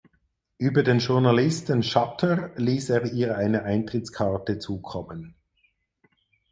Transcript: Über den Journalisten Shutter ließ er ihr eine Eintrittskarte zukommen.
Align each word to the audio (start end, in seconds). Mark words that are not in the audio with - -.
Über 0.57 0.81
den 0.81 0.97
Journalisten 0.97 1.83
Shutter 1.83 2.49
ließ 2.55 2.89
er 2.89 3.13
ihr 3.13 3.37
eine 3.37 3.61
Eintrittskarte 3.65 4.57
zukommen. 4.57 5.35